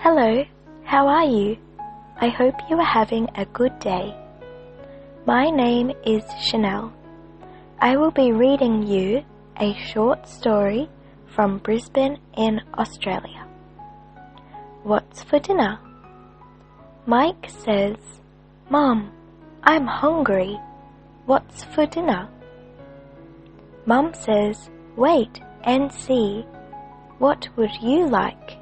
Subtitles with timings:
[0.00, 0.44] Hello,
[0.84, 1.56] how are you?
[2.20, 4.14] I hope you are having a good day.
[5.26, 6.92] My name is Chanel.
[7.80, 9.24] I will be reading you
[9.60, 10.88] a short story
[11.34, 13.44] from Brisbane in Australia.
[14.84, 15.80] What's for dinner?
[17.06, 17.96] Mike says,
[18.70, 19.10] Mom,
[19.64, 20.56] I'm hungry.
[21.26, 22.28] What's for dinner?
[23.84, 26.46] Mum says, Wait and see.
[27.18, 28.57] What would you like?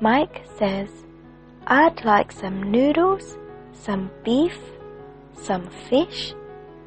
[0.00, 0.88] Mike says,
[1.66, 3.36] I'd like some noodles,
[3.72, 4.56] some beef,
[5.32, 6.34] some fish,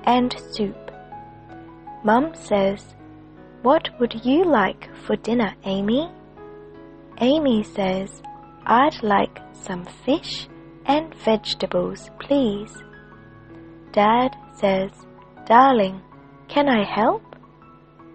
[0.04, 0.92] and soup.
[2.06, 2.96] Mum says,
[3.64, 6.10] What would you like for dinner, Amy?
[7.20, 8.24] Amy says,
[8.66, 10.48] I'd like some fish
[10.86, 12.74] and vegetables, please.
[13.92, 14.92] Dad says,
[15.46, 16.02] Darling,
[16.48, 17.24] can I help?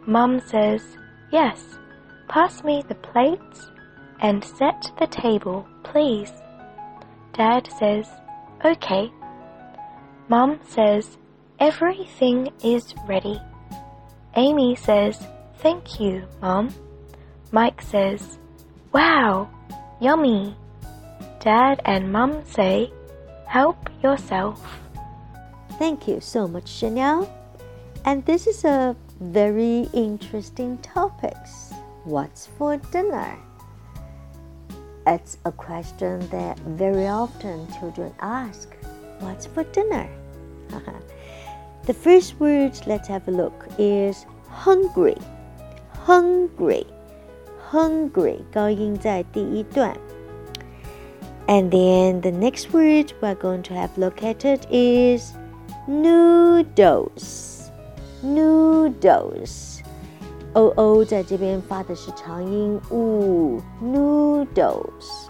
[0.07, 0.97] Mum says,
[1.31, 1.63] Yes,
[2.29, 3.71] pass me the plates
[4.21, 6.33] and set the table, please.
[7.33, 8.09] Dad says,
[8.65, 9.13] Okay.
[10.29, 11.19] Mum says,
[11.61, 13.41] Everything is ready.
[14.35, 15.27] Amy says,
[15.59, 16.75] Thank you, Mom.
[17.53, 18.39] Mike says,
[18.93, 19.49] Wow,
[20.01, 20.57] yummy.
[21.41, 22.93] Dad and Mum say,
[23.47, 24.81] Help yourself.
[25.79, 27.31] Thank you so much, Chanel.
[28.05, 31.37] And this is a very interesting topic.
[32.05, 33.39] What's for dinner?
[35.08, 38.70] It's a question that very often children ask.
[39.20, 40.08] What's for dinner?
[41.86, 45.18] the first word, let's have a look, is hungry.
[46.06, 46.86] Hungry.
[47.70, 48.44] Hungry.
[48.52, 49.96] 高音在第一段.
[51.48, 55.34] And then the next word we're going to have located is
[55.88, 57.72] noodles.
[58.24, 59.75] Noodles.
[60.57, 65.29] O o 在这边发的是长音，u noodles，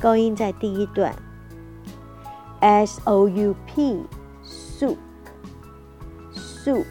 [0.00, 1.14] 高音在第一段。
[2.60, 4.02] s o u p
[4.42, 4.96] soup
[6.34, 6.86] soup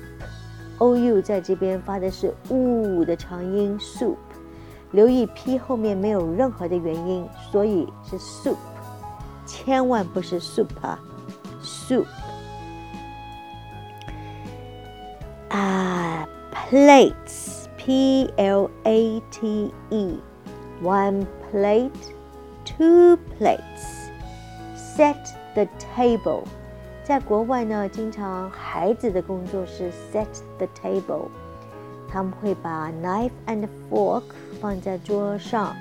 [0.77, 4.15] o u 在这边发的是 u 的长音 soup，
[4.91, 8.57] 留意 p 后面没有任何的元音，所以是 soup，
[9.47, 10.99] 千万不是 soup 啊
[11.63, 12.05] ，soup
[15.49, 17.50] 啊 plates
[17.90, 20.18] p l a t e
[20.82, 21.90] one plate
[22.64, 24.10] two plates
[24.96, 25.16] set
[25.54, 26.42] the table
[27.04, 30.26] 在国外呢，经常孩子的工作是 set
[30.58, 31.28] the table，
[32.08, 34.24] 他们会把 knife and fork
[34.60, 35.76] 放在桌上，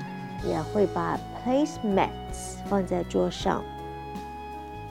[0.47, 3.63] 也会把 placemats 放在桌上。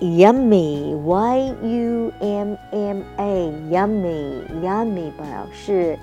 [0.01, 5.97] Yummy, y u m m a, yummy, yummy 表示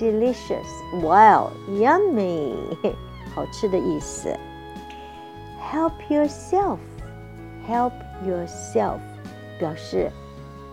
[0.00, 0.66] Delicious,
[1.02, 2.54] wow, yummy，
[3.34, 4.34] 好吃的意思。
[5.70, 6.78] Help yourself,
[7.68, 7.92] help
[8.26, 8.98] yourself。
[9.58, 10.10] 表示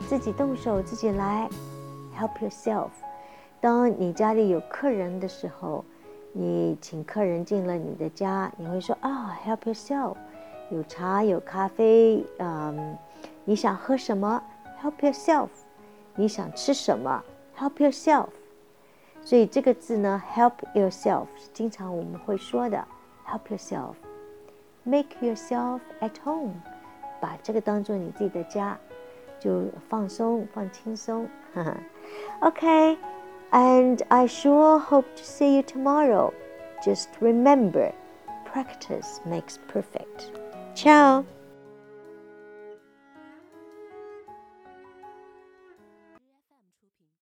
[0.07, 1.49] 自己动手自己来
[2.17, 2.87] ，help yourself。
[3.59, 5.83] 当你家里有客人的时候，
[6.31, 10.15] 你请客人进了你的家，你会说啊，help yourself。
[10.69, 12.97] 有茶有咖啡，嗯，
[13.43, 14.41] 你想喝什么
[14.81, 15.49] ？help yourself。
[16.15, 17.21] 你想吃什么
[17.59, 18.27] ？help yourself。
[19.26, 22.84] 所以这个字呢，help yourself 是经常我们会说的，
[23.26, 26.54] help yourself。Make yourself at home。
[27.20, 28.76] 把这个当做你自己的家，
[29.38, 31.28] 就放松、放轻松。
[32.40, 32.98] okay,
[33.52, 36.32] and I sure hope to see you tomorrow.
[36.84, 37.92] Just remember,
[38.44, 40.32] practice makes perfect.
[40.74, 41.24] Ciao.